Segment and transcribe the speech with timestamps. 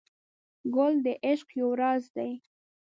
[0.75, 2.31] ګل د عشق یو راز دی.